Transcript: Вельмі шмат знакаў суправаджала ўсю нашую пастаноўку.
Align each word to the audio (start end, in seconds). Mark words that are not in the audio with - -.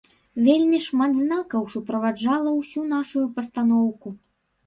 Вельмі 0.45 0.77
шмат 0.85 1.11
знакаў 1.17 1.67
суправаджала 1.75 2.51
ўсю 2.59 2.85
нашую 2.95 3.25
пастаноўку. 3.35 4.07